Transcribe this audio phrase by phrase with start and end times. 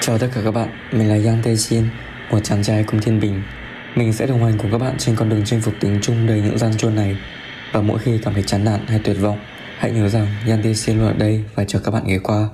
[0.00, 1.84] Chào tất cả các bạn, mình là Yang Tae Xin,
[2.30, 3.42] một chàng trai cùng thiên bình.
[3.94, 6.40] Mình sẽ đồng hành cùng các bạn trên con đường chinh phục tiếng Trung đầy
[6.40, 7.16] những gian truân này.
[7.72, 9.38] Và mỗi khi cảm thấy chán nản hay tuyệt vọng,
[9.78, 12.48] hãy nhớ rằng Yang Tae Xin luôn ở đây và chờ các bạn ghé qua.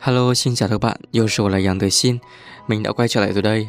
[0.00, 2.18] Hello, xin chào các bạn, yêu là Yang Tae Xin.
[2.68, 3.68] Mình đã quay trở lại rồi đây.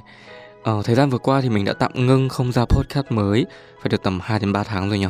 [0.64, 3.46] Ờ, thời gian vừa qua thì mình đã tạm ngưng không ra podcast mới,
[3.82, 5.08] phải được tầm 2 đến 3 tháng rồi nhỉ.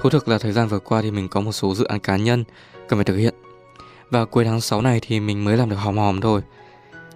[0.00, 2.16] Thú thực là thời gian vừa qua thì mình có một số dự án cá
[2.16, 2.44] nhân
[2.88, 3.34] cần phải thực hiện.
[4.10, 6.40] Và cuối tháng 6 này thì mình mới làm được hòm hòm thôi.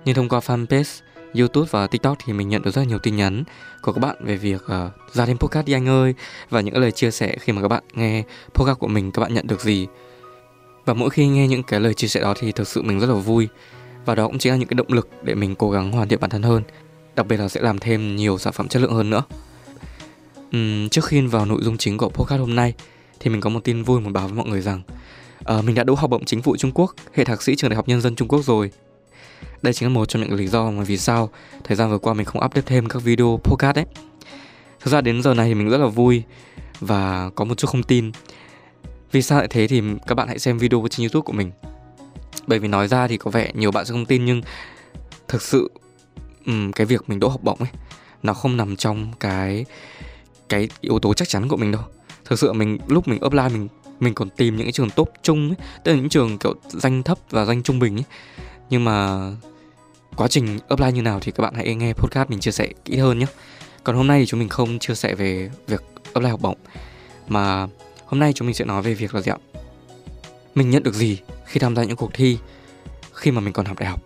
[0.05, 1.01] Nhưng thông qua fanpage,
[1.35, 3.45] YouTube và TikTok thì mình nhận được rất nhiều tin nhắn
[3.83, 6.15] của các bạn về việc uh, ra thêm podcast đi anh ơi
[6.51, 8.23] và những lời chia sẻ khi mà các bạn nghe
[8.55, 9.87] podcast của mình các bạn nhận được gì.
[10.85, 13.07] Và mỗi khi nghe những cái lời chia sẻ đó thì thực sự mình rất
[13.07, 13.49] là vui
[14.05, 16.21] và đó cũng chính là những cái động lực để mình cố gắng hoàn thiện
[16.21, 16.63] bản thân hơn,
[17.17, 19.23] đặc biệt là sẽ làm thêm nhiều sản phẩm chất lượng hơn nữa.
[20.57, 22.75] Uhm, trước khi vào nội dung chính của podcast hôm nay
[23.21, 24.83] thì mình có một tin vui muốn báo với mọi người rằng
[25.59, 27.77] uh, mình đã đỗ học bổng chính phủ Trung Quốc, hệ thạc sĩ trường Đại
[27.77, 28.71] học Nhân dân Trung Quốc rồi.
[29.63, 31.31] Đây chính là một trong những lý do mà vì sao
[31.65, 33.85] thời gian vừa qua mình không update thêm các video podcast đấy.
[34.81, 36.23] Thực ra đến giờ này thì mình rất là vui
[36.81, 38.13] và có một chút không tin.
[39.13, 41.51] Vì sao lại thế thì các bạn hãy xem video trên YouTube của mình.
[42.47, 44.43] Bởi vì nói ra thì có vẻ nhiều bạn sẽ không tin nhưng
[45.29, 45.71] thực sự
[46.47, 47.71] um, cái việc mình đỗ học bổng ấy
[48.23, 49.65] nó không nằm trong cái
[50.49, 51.83] cái yếu tố chắc chắn của mình đâu.
[52.25, 53.69] Thực sự mình lúc mình apply mình
[54.01, 57.03] mình còn tìm những cái trường top trung ấy, tức là những trường kiểu danh
[57.03, 58.05] thấp và danh trung bình ấy.
[58.71, 59.19] nhưng mà
[60.17, 62.97] quá trình apply như nào thì các bạn hãy nghe podcast mình chia sẻ kỹ
[62.97, 63.27] hơn nhé.
[63.85, 66.57] Còn hôm nay thì chúng mình không chia sẻ về việc apply học bổng
[67.29, 67.67] mà
[68.07, 69.39] hôm nay chúng mình sẽ nói về việc là gì ạ?
[70.55, 72.39] Mình nhận được gì khi tham gia những cuộc thi
[73.13, 74.01] khi mà mình còn học đại học?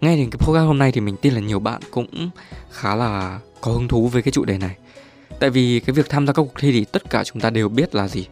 [0.00, 2.30] Nghe đến cái podcast hôm nay thì mình tin là nhiều bạn cũng
[2.70, 4.76] khá là có hứng thú với cái chủ đề này
[5.40, 7.68] Tại vì cái việc tham gia các cuộc thi thì tất cả chúng ta đều
[7.68, 8.26] biết là gì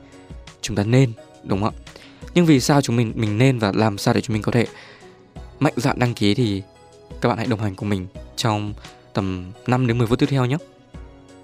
[0.60, 1.12] Chúng ta nên,
[1.44, 1.86] đúng không ạ?
[2.36, 4.66] Nhưng vì sao chúng mình mình nên và làm sao để chúng mình có thể
[5.58, 6.62] mạnh dạn đăng ký thì
[7.20, 8.74] các bạn hãy đồng hành cùng mình trong
[9.12, 10.56] tầm 5 đến 10 phút tiếp theo nhé.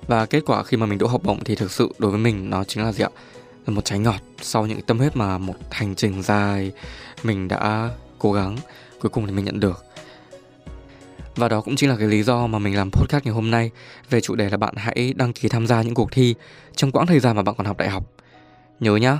[0.07, 2.51] Và kết quả khi mà mình đỗ học bổng thì thực sự đối với mình
[2.51, 3.09] nó chính là gì ạ?
[3.67, 6.73] Là một trái ngọt sau những tâm huyết mà một hành trình dài
[7.23, 8.57] mình đã cố gắng
[9.01, 9.85] cuối cùng thì mình nhận được.
[11.37, 13.71] Và đó cũng chính là cái lý do mà mình làm podcast ngày hôm nay
[14.11, 16.35] về chủ đề là bạn hãy đăng ký tham gia những cuộc thi
[16.77, 18.13] trong quãng thời gian mà bạn còn học đại học.
[18.81, 19.19] Nhớ nhá.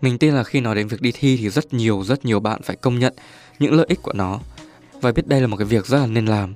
[0.00, 2.62] Mình tin là khi nói đến việc đi thi thì rất nhiều rất nhiều bạn
[2.62, 3.14] phải công nhận
[3.58, 4.40] những lợi ích của nó
[4.92, 6.54] và biết đây là một cái việc rất là nên làm.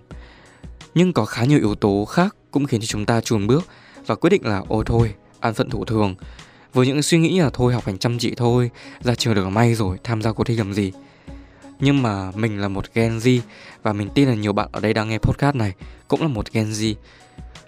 [0.95, 3.65] Nhưng có khá nhiều yếu tố khác cũng khiến cho chúng ta chùn bước
[4.07, 6.15] và quyết định là ôi thôi, an phận thủ thường.
[6.73, 8.71] Với những suy nghĩ là thôi học hành chăm chỉ thôi,
[9.01, 10.93] ra trường được may rồi, tham gia cuộc thi làm gì
[11.83, 13.41] nhưng mà mình là một Gen Z
[13.83, 15.73] và mình tin là nhiều bạn ở đây đang nghe podcast này
[16.09, 16.95] cũng là một Gen Z.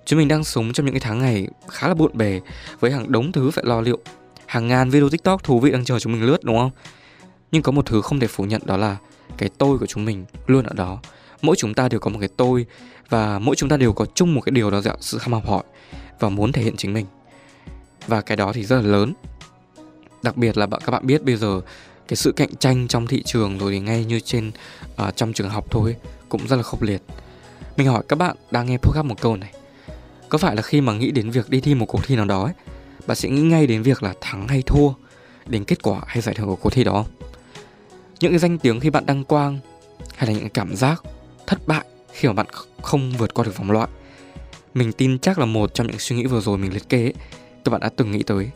[0.04, 2.41] Chúng mình đang sống trong những cái tháng ngày khá là bộn bề
[2.80, 3.98] với hàng đống thứ phải lo liệu.
[4.47, 6.70] Hàng ngàn video TikTok thú vị đang chờ chúng mình lướt, đúng không?
[7.52, 8.97] Nhưng có một thứ không thể phủ nhận đó là
[9.38, 10.98] cái tôi của chúng mình luôn ở đó.
[11.42, 12.66] Mỗi chúng ta đều có một cái tôi
[13.08, 15.46] và mỗi chúng ta đều có chung một cái điều đó là sự ham học
[15.46, 15.62] hỏi
[16.20, 17.06] và muốn thể hiện chính mình.
[18.06, 19.12] Và cái đó thì rất là lớn.
[20.22, 21.60] Đặc biệt là các bạn biết bây giờ
[22.09, 24.50] cái sự cạnh tranh trong thị trường rồi thì ngay như trên
[25.03, 25.97] uh, trong trường học thôi
[26.28, 27.03] cũng rất là khốc liệt.
[27.76, 29.53] Mình hỏi các bạn đang nghe podcast một câu này
[30.34, 32.44] có phải là khi mà nghĩ đến việc đi thi một cuộc thi nào đó
[32.44, 32.53] ấy,
[33.06, 34.93] bạn sẽ nghĩ ngay đến việc là thắng hay thua
[35.47, 37.31] đến kết quả hay giải thưởng của cuộc thi đó không?
[38.20, 39.59] Những cái danh tiếng khi bạn đăng quang
[40.16, 41.03] hay là những cảm giác
[41.47, 42.47] thất bại khi mà bạn
[42.82, 43.88] không vượt qua được vòng loại.
[44.75, 47.14] Mình tin chắc là một trong những suy nghĩ vừa rồi mình liệt kê ấy,
[47.64, 48.50] các bạn đã từng nghĩ tới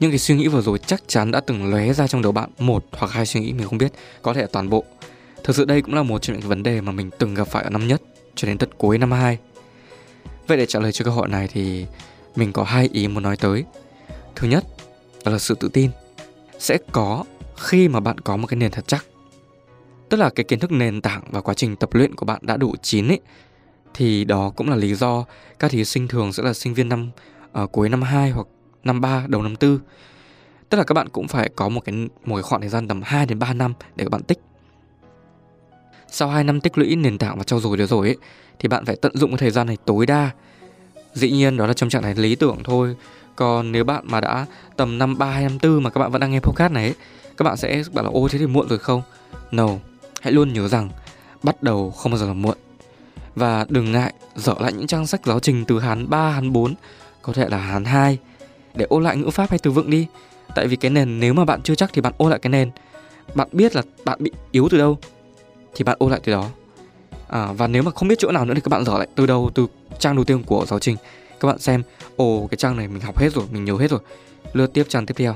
[0.00, 2.50] những cái suy nghĩ vừa rồi chắc chắn đã từng lóe ra trong đầu bạn
[2.58, 3.92] một hoặc hai suy nghĩ mình không biết
[4.22, 4.84] có thể là toàn bộ.
[5.44, 7.64] Thực sự đây cũng là một trong những vấn đề mà mình từng gặp phải
[7.64, 8.02] ở năm nhất
[8.34, 9.38] cho đến tận cuối năm hai.
[10.46, 11.86] Vậy để trả lời cho câu hỏi này thì
[12.36, 13.64] mình có hai ý muốn nói tới.
[14.34, 14.64] Thứ nhất
[15.24, 15.90] đó là sự tự tin.
[16.58, 17.24] Sẽ có
[17.56, 19.06] khi mà bạn có một cái nền thật chắc.
[20.08, 22.56] Tức là cái kiến thức nền tảng và quá trình tập luyện của bạn đã
[22.56, 23.20] đủ chín ấy
[23.94, 25.24] thì đó cũng là lý do
[25.58, 27.10] các thí sinh thường sẽ là sinh viên năm
[27.62, 28.46] uh, cuối năm 2 hoặc
[28.86, 29.78] năm 3 đầu năm 4
[30.68, 31.94] tức là các bạn cũng phải có một cái
[32.24, 34.38] một cái khoảng thời gian tầm 2 đến 3 năm để các bạn tích.
[36.08, 38.16] Sau 2 năm tích lũy nền tảng và trau dồi được rồi ấy
[38.58, 40.30] thì bạn phải tận dụng cái thời gian này tối đa.
[41.14, 42.96] Dĩ nhiên đó là trong trạng thái lý tưởng thôi.
[43.36, 44.46] Còn nếu bạn mà đã
[44.76, 46.94] tầm năm 3 hay năm 4 mà các bạn vẫn đang nghe podcast này ấy,
[47.36, 49.02] các bạn sẽ bảo là ô thế thì muộn rồi không?
[49.50, 49.68] No
[50.20, 50.90] hãy luôn nhớ rằng
[51.42, 52.56] bắt đầu không bao giờ là muộn.
[53.34, 56.74] Và đừng ngại dở lại những trang sách giáo trình từ Hán 3, Hán 4
[57.22, 58.18] có thể là Hán 2
[58.76, 60.06] để ôn lại ngữ pháp hay từ vựng đi.
[60.54, 62.70] Tại vì cái nền nếu mà bạn chưa chắc thì bạn ôn lại cái nền.
[63.34, 64.98] Bạn biết là bạn bị yếu từ đâu
[65.74, 66.48] thì bạn ôn lại từ đó.
[67.28, 69.26] À, và nếu mà không biết chỗ nào nữa thì các bạn dở lại từ
[69.26, 69.66] đầu từ
[69.98, 70.96] trang đầu tiên của giáo trình.
[71.40, 71.82] Các bạn xem
[72.16, 74.00] ồ cái trang này mình học hết rồi mình nhớ hết rồi.
[74.52, 75.34] Lướt tiếp trang tiếp theo.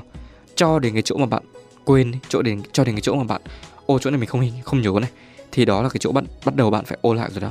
[0.55, 1.43] Cho đến cái chỗ mà bạn
[1.85, 3.41] quên chỗ đến cho đến cái chỗ mà bạn
[3.85, 5.09] ô chỗ này mình không không nhớ này.
[5.51, 7.49] Thì đó là cái chỗ bạn bắt đầu bạn phải ô lại rồi đó.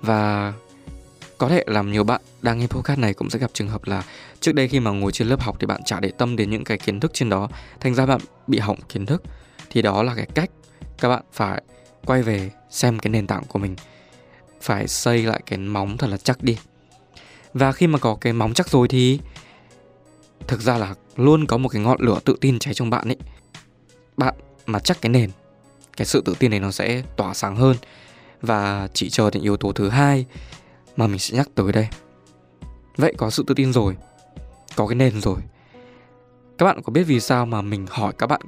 [0.00, 0.52] Và
[1.42, 4.02] có thể làm nhiều bạn đang nghe podcast này cũng sẽ gặp trường hợp là
[4.40, 6.64] trước đây khi mà ngồi trên lớp học thì bạn chả để tâm đến những
[6.64, 7.48] cái kiến thức trên đó,
[7.80, 9.22] thành ra bạn bị hỏng kiến thức.
[9.70, 10.50] Thì đó là cái cách
[10.98, 11.62] các bạn phải
[12.04, 13.76] quay về xem cái nền tảng của mình,
[14.60, 16.58] phải xây lại cái móng thật là chắc đi.
[17.54, 19.18] Và khi mà có cái móng chắc rồi thì
[20.48, 23.18] thực ra là luôn có một cái ngọn lửa tự tin cháy trong bạn ấy.
[24.16, 24.34] Bạn
[24.66, 25.30] mà chắc cái nền,
[25.96, 27.76] cái sự tự tin này nó sẽ tỏa sáng hơn.
[28.42, 30.26] Và chỉ chờ đến yếu tố thứ hai
[30.96, 31.88] mà mình sẽ nhắc tới đây.
[32.96, 33.96] Vậy có sự tự tin rồi
[34.76, 35.36] có cái nền rồi.
[36.58, 38.40] Các bạn có biết vì sao mà mình hỏi các bạn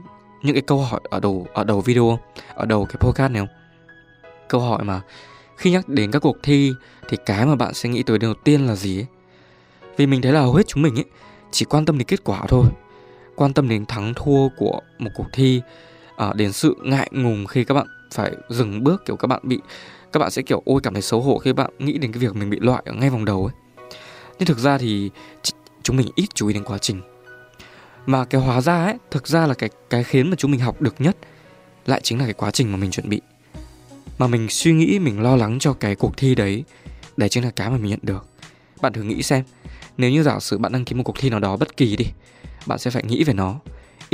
[0.42, 2.18] những cái câu hỏi ở đầu ở đầu video
[2.54, 3.56] ở đầu cái podcast này không?
[4.48, 5.00] Câu hỏi mà
[5.56, 6.72] khi nhắc đến các cuộc thi
[7.08, 9.06] thì cái mà bạn sẽ nghĩ tới đầu tiên là gì ấy?
[9.96, 11.04] Vì mình thấy là hầu hết chúng mình ấy
[11.50, 12.66] chỉ quan tâm đến kết quả thôi.
[13.36, 15.62] Quan tâm đến thắng thua của một cuộc thi
[16.16, 19.60] à, đến sự ngại ngùng khi các bạn phải dừng bước, kiểu các bạn bị,
[20.12, 22.36] các bạn sẽ kiểu, ôi, cảm thấy xấu hổ khi bạn nghĩ đến cái việc
[22.36, 23.54] mình bị loại ở ngay vòng đầu ấy.
[24.38, 25.10] Nhưng thực ra thì
[25.82, 27.00] chúng mình ít chú ý đến quá trình.
[28.06, 30.82] Mà cái hóa ra ấy, thực ra là cái cái khiến mà chúng mình học
[30.82, 31.16] được nhất
[31.86, 33.20] lại chính là cái quá trình mà mình chuẩn bị.
[34.18, 36.64] Mà mình suy nghĩ, mình lo lắng cho cái cuộc thi đấy
[37.16, 38.26] đấy chính là cái mà mình nhận được.
[38.80, 39.44] Bạn thử nghĩ xem,
[39.96, 42.06] nếu như giả sử bạn đăng ký một cuộc thi nào đó bất kỳ đi,
[42.66, 43.60] bạn sẽ phải nghĩ về nó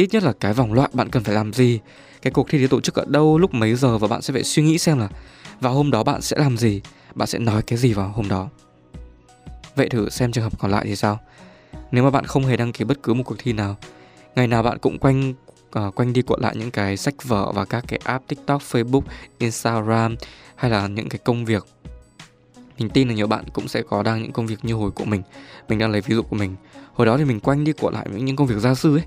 [0.01, 1.81] ít nhất là cái vòng loại bạn cần phải làm gì.
[2.23, 4.45] Cái cuộc thi được tổ chức ở đâu lúc mấy giờ và bạn sẽ phải
[4.45, 5.09] suy nghĩ xem là
[5.61, 6.81] vào hôm đó bạn sẽ làm gì
[7.15, 8.49] bạn sẽ nói cái gì vào hôm đó.
[9.77, 11.19] Vậy thử xem trường hợp còn lại thì sao.
[11.91, 13.77] Nếu mà bạn không hề đăng ký bất cứ một cuộc thi nào
[14.35, 15.35] ngày nào bạn cũng quanh
[15.79, 19.03] uh, quanh đi cuộn lại những cái sách vở và các cái app tiktok facebook
[19.39, 20.17] instagram
[20.55, 21.67] hay là những cái công việc.
[22.79, 25.05] Mình tin là nhiều bạn cũng sẽ có đang những công việc như hồi của
[25.05, 25.23] mình.
[25.69, 26.57] Mình đang lấy ví dụ của mình.
[26.93, 29.05] Hồi đó thì mình quanh đi cuộn lại những, những công việc gia sư ấy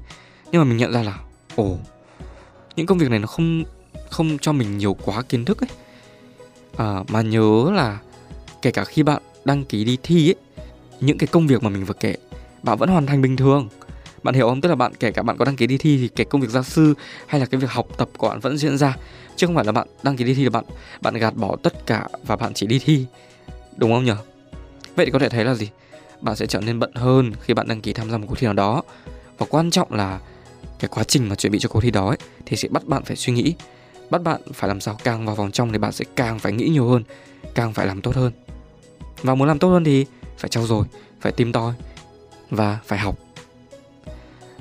[0.53, 1.19] nhưng mà mình nhận ra là
[1.55, 1.77] ồ
[2.75, 3.63] những công việc này nó không
[4.09, 5.69] không cho mình nhiều quá kiến thức ấy.
[6.77, 7.99] À, mà nhớ là
[8.61, 10.35] kể cả khi bạn đăng ký đi thi ấy
[10.99, 12.15] những cái công việc mà mình vừa kể
[12.63, 13.69] bạn vẫn hoàn thành bình thường.
[14.23, 14.61] Bạn hiểu không?
[14.61, 16.49] Tức là bạn kể cả bạn có đăng ký đi thi thì cái công việc
[16.49, 16.93] gia sư
[17.27, 18.97] hay là cái việc học tập của bạn vẫn diễn ra.
[19.35, 20.65] Chứ không phải là bạn đăng ký đi thi là bạn
[21.01, 23.05] bạn gạt bỏ tất cả và bạn chỉ đi thi.
[23.77, 24.13] Đúng không nhỉ
[24.95, 25.69] vậy thì có thể thấy là gì?
[26.21, 28.45] Bạn sẽ trở nên bận hơn khi bạn đăng ký tham gia một cuộc thi
[28.45, 28.83] nào đó.
[29.37, 30.19] Và quan trọng là
[30.83, 33.03] cái quá trình mà chuẩn bị cho cuộc thi đó ấy, thì sẽ bắt bạn
[33.03, 33.53] phải suy nghĩ
[34.09, 36.69] bắt bạn phải làm sao càng vào vòng trong thì bạn sẽ càng phải nghĩ
[36.69, 37.03] nhiều hơn
[37.55, 38.31] càng phải làm tốt hơn
[39.21, 40.05] và muốn làm tốt hơn thì
[40.37, 40.85] phải trau dồi
[41.21, 41.73] phải tìm tòi
[42.49, 43.19] và phải học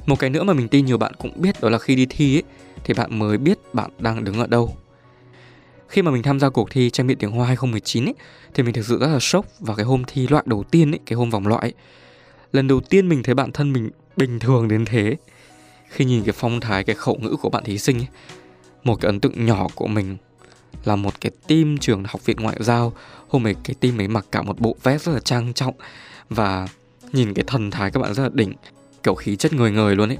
[0.07, 2.37] một cái nữa mà mình tin nhiều bạn cũng biết đó là khi đi thi
[2.37, 2.43] ấy,
[2.85, 4.77] thì bạn mới biết bạn đang đứng ở đâu
[5.89, 8.15] khi mà mình tham gia cuộc thi tranh biện tiếng Hoa 2019 ấy,
[8.55, 11.01] thì mình thực sự rất là sốc vào cái hôm thi loại đầu tiên ấy,
[11.07, 11.73] cái hôm vòng loại ấy.
[12.53, 15.17] Lần đầu tiên mình thấy bản thân mình bình thường đến thế.
[15.93, 18.09] Khi nhìn cái phong thái, cái khẩu ngữ của bạn thí sinh ấy,
[18.85, 20.17] một cái ấn tượng nhỏ của mình
[20.85, 22.93] là một cái team trường học viện ngoại giao.
[23.29, 25.75] Hôm ấy cái team ấy mặc cả một bộ vest rất là trang trọng
[26.29, 26.69] và
[27.13, 28.53] nhìn cái thần thái các bạn rất là đỉnh
[29.03, 30.19] kiểu khí chất người người luôn ấy.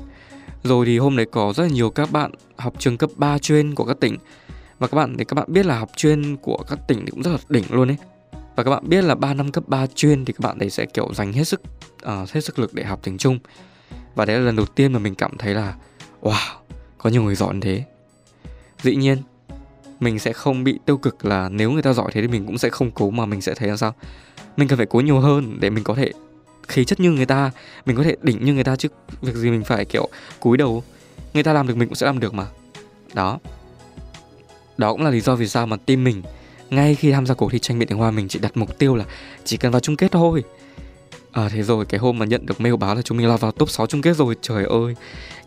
[0.63, 3.75] Rồi thì hôm đấy có rất là nhiều các bạn học trường cấp 3 chuyên
[3.75, 4.17] của các tỉnh.
[4.79, 7.23] Và các bạn thì các bạn biết là học chuyên của các tỉnh thì cũng
[7.23, 7.97] rất là đỉnh luôn ấy.
[8.57, 10.87] Và các bạn biết là 3 năm cấp 3 chuyên thì các bạn đấy sẽ
[10.87, 11.63] kiểu dành hết sức
[12.07, 13.39] uh, hết sức lực để học tiếng Trung
[14.15, 15.75] và đấy là lần đầu tiên mà mình cảm thấy là,
[16.23, 16.55] wow,
[16.99, 17.85] có nhiều người giỏi thế.
[18.83, 19.19] Dĩ nhiên,
[20.01, 22.59] mình sẽ không bị tiêu cực là nếu người ta giỏi thế thì mình cũng
[22.59, 23.95] sẽ không cố mà mình sẽ thấy là sao.
[24.57, 26.13] Mình cần phải cố nhiều hơn để mình có thể
[26.69, 27.51] khí chất như người ta,
[27.87, 28.89] mình có thể đỉnh như người ta chứ
[29.23, 30.09] việc gì mình phải, kiểu,
[30.41, 30.83] cúi đầu.
[31.35, 32.47] Người ta làm được mình cũng sẽ làm được mà.
[33.15, 33.39] Đó.
[34.77, 36.23] Đó cũng là lý do vì sao mà team mình,
[36.71, 38.97] ngay khi tham gia cuộc thi tranh biện tiếng hoa, mình chỉ đặt mục tiêu
[38.97, 39.05] là
[39.45, 40.45] chỉ cần vào chung kết thôi
[41.33, 43.53] à thế rồi cái hôm mà nhận được mail báo là chúng mình lọt vào
[43.53, 44.95] top 6 chung kết rồi trời ơi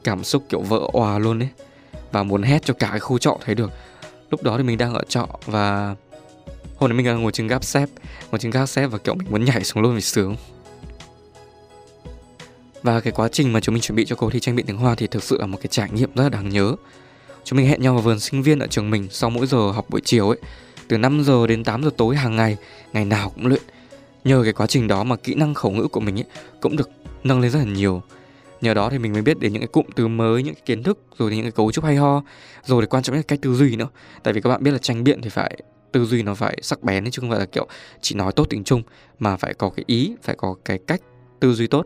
[0.04, 1.50] cảm xúc kiểu vỡ òa luôn ấy
[2.12, 3.72] và muốn hét cho cả cái khu trọ thấy được
[4.30, 5.96] lúc đó thì mình đang ở trọ và
[6.77, 7.89] hôm nay mình đang ngồi trên gác xếp
[8.32, 10.36] ngồi trên gác xếp và kiểu mình muốn nhảy xuống luôn vì sướng
[12.86, 14.77] và cái quá trình mà chúng mình chuẩn bị cho cuộc thi tranh biện tiếng
[14.77, 16.75] Hoa thì thực sự là một cái trải nghiệm rất là đáng nhớ.
[17.44, 19.86] Chúng mình hẹn nhau vào vườn sinh viên ở trường mình sau mỗi giờ học
[19.89, 20.38] buổi chiều ấy,
[20.88, 22.58] từ 5 giờ đến 8 giờ tối hàng ngày,
[22.94, 23.62] ngày nào cũng luyện.
[24.25, 26.25] Nhờ cái quá trình đó mà kỹ năng khẩu ngữ của mình ấy
[26.62, 26.89] cũng được
[27.24, 28.01] nâng lên rất là nhiều.
[28.62, 30.84] Nhờ đó thì mình mới biết đến những cái cụm từ mới, những cái kiến
[30.84, 32.24] thức, rồi những cái cấu trúc hay ho,
[32.65, 33.88] rồi thì quan trọng nhất là cách tư duy nữa.
[34.24, 35.58] Tại vì các bạn biết là tranh biện thì phải
[35.91, 37.67] tư duy nó phải sắc bén chứ không phải là kiểu
[38.01, 38.84] chỉ nói tốt tiếng Trung
[39.20, 41.01] mà phải có cái ý, phải có cái cách
[41.39, 41.86] tư duy tốt.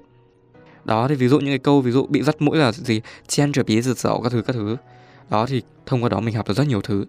[0.85, 3.01] Đó thì ví dụ những cái câu ví dụ bị dắt mũi là gì?
[3.27, 4.77] Chen trở bí rượt dậu các thứ các thứ.
[5.29, 7.05] Đó thì thông qua đó mình học được rất nhiều thứ.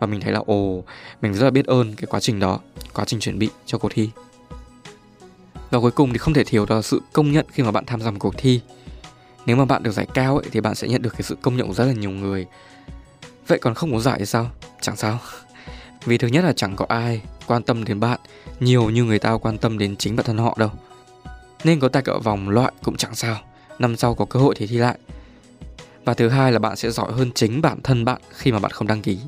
[0.00, 0.84] Và mình thấy là ồ
[1.22, 2.60] mình rất là biết ơn cái quá trình đó
[2.94, 4.10] quá trình chuẩn bị cho cuộc thi
[5.74, 7.84] và cuối cùng thì không thể thiếu đó là sự công nhận khi mà bạn
[7.86, 8.60] tham gia một cuộc thi.
[9.46, 11.56] Nếu mà bạn được giải cao ấy, thì bạn sẽ nhận được cái sự công
[11.56, 12.46] nhận của rất là nhiều người.
[13.46, 14.50] Vậy còn không có giải thì sao?
[14.80, 15.18] Chẳng sao.
[16.04, 18.20] Vì thứ nhất là chẳng có ai quan tâm đến bạn
[18.60, 20.70] nhiều như người ta quan tâm đến chính bản thân họ đâu.
[21.64, 23.36] Nên có tài ở vòng loại cũng chẳng sao.
[23.78, 24.98] Năm sau có cơ hội thì thi lại.
[26.04, 28.70] Và thứ hai là bạn sẽ giỏi hơn chính bản thân bạn khi mà bạn
[28.70, 29.18] không đăng ký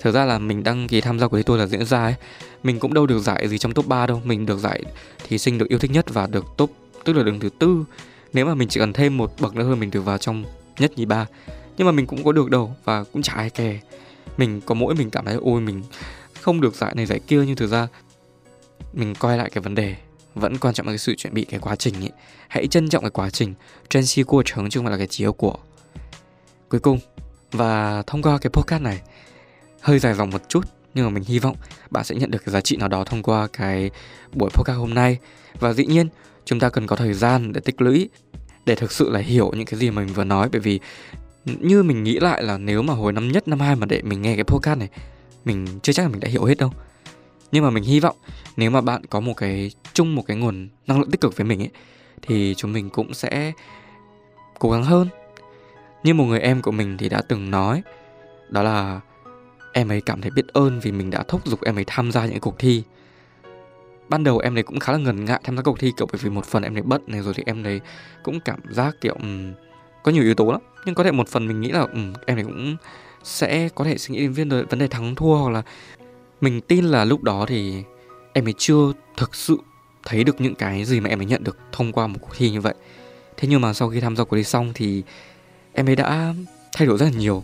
[0.00, 2.14] thực ra là mình đăng ký tham gia cuộc thi tôi là diễn ra ấy,
[2.62, 4.22] mình cũng đâu được giải gì trong top 3 đâu.
[4.24, 4.82] Mình được giải
[5.28, 6.70] thí sinh được yêu thích nhất và được top,
[7.04, 7.84] tức là đứng thứ tư.
[8.32, 10.44] Nếu mà mình chỉ cần thêm một bậc nữa thôi, mình được vào trong
[10.78, 11.26] nhất nhì ba.
[11.76, 13.80] Nhưng mà mình cũng có được đâu và cũng chả ai kè.
[14.36, 15.82] Mình có mỗi mình cảm thấy, ôi, mình
[16.40, 17.42] không được giải này, giải kia.
[17.46, 17.88] Nhưng thực ra
[18.92, 19.96] mình coi lại cái vấn đề,
[20.34, 22.10] vẫn quan trọng là cái sự chuẩn bị, cái quá trình ấy.
[22.48, 23.54] Hãy trân trọng cái quá trình.
[23.90, 25.54] Trên si qua 程 chứ không phải là cái chiếu của.
[26.68, 26.98] Cuối cùng,
[27.52, 29.00] và thông qua cái podcast này
[29.80, 31.56] hơi dài dòng một chút, nhưng mà mình hy vọng
[31.90, 33.90] bạn sẽ nhận được cái giá trị nào đó thông qua cái
[34.32, 35.18] buổi podcast hôm nay.
[35.60, 36.08] Và dĩ nhiên,
[36.44, 38.08] chúng ta cần có thời gian để tích lũy,
[38.66, 40.48] để thực sự là hiểu những cái gì mà mình vừa nói.
[40.52, 40.80] Bởi vì
[41.44, 44.22] như mình nghĩ lại là nếu mà hồi năm nhất, năm hai mà để mình
[44.22, 44.88] nghe cái podcast này,
[45.44, 46.72] mình chưa chắc là mình đã hiểu hết đâu.
[47.52, 48.16] Nhưng mà mình hy vọng
[48.56, 51.46] nếu mà bạn có một cái chung một cái nguồn năng lượng tích cực với
[51.46, 51.70] mình ấy,
[52.22, 53.52] thì chúng mình cũng sẽ
[54.58, 55.08] cố gắng hơn.
[56.02, 57.82] Như một người em của mình thì đã từng nói,
[58.48, 59.00] đó là
[59.78, 62.26] em ấy cảm thấy biết ơn vì mình đã thúc giục em ấy tham gia
[62.26, 62.82] những cuộc thi.
[64.08, 66.20] Ban đầu em ấy cũng khá là ngần ngại tham gia cuộc thi kiểu bởi
[66.22, 67.80] vì một phần em ấy bận này rồi thì em ấy
[68.22, 69.52] cũng cảm giác kiểu um,
[70.02, 70.60] có nhiều yếu tố lắm.
[70.86, 72.76] Nhưng có thể một phần mình nghĩ là um, em ấy cũng
[73.22, 75.62] sẽ có thể suy nghĩ đến vấn vấn đề thắng thua hoặc là
[76.40, 77.82] mình tin là lúc đó thì
[78.32, 79.58] em ấy chưa thực sự
[80.04, 82.50] thấy được những cái gì mà em ấy nhận được thông qua một cuộc thi
[82.50, 82.74] như vậy.
[83.36, 85.02] Thế nhưng mà sau khi tham gia cuộc thi xong thì
[85.72, 86.34] em ấy đã
[86.72, 87.42] thay đổi rất là nhiều.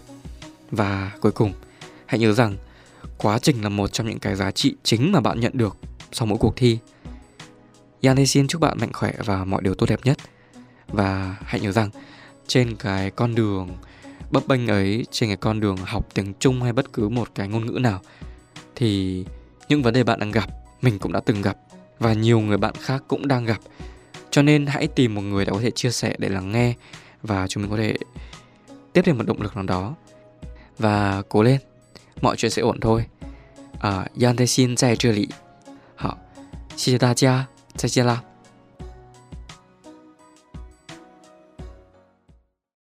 [0.70, 1.52] Và cuối cùng
[2.06, 2.56] hãy nhớ rằng,
[3.18, 5.76] quá trình là một trong những cái giá trị chính mà bạn nhận được
[6.12, 6.78] sau mỗi cuộc thi.
[8.02, 10.18] Yan xin chúc bạn mạnh khỏe và mọi điều tốt đẹp nhất.
[10.88, 11.90] Và hãy nhớ rằng,
[12.46, 13.76] trên cái con đường
[14.30, 17.48] bấp bênh ấy, trên cái con đường học tiếng Trung hay bất cứ một cái
[17.48, 18.00] ngôn ngữ nào,
[18.74, 19.24] thì
[19.68, 20.48] những vấn đề bạn đang gặp,
[20.82, 21.56] mình cũng đã từng gặp
[21.98, 23.58] và nhiều người bạn khác cũng đang gặp.
[24.30, 26.74] Cho nên hãy tìm một người đã có thể chia sẻ để lắng nghe
[27.22, 27.96] và chúng mình có thể
[28.92, 29.94] tiếp thêm một động lực nào đó.
[30.78, 31.60] Và cố lên
[32.23, 33.05] mọi chuyện sẽ ổn thôi
[33.79, 35.29] à, Yan Tae Xin 在这里
[35.95, 36.17] 好
[36.75, 38.23] 谢谢大家再见啦